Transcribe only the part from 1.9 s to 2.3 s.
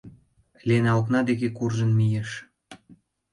мийыш.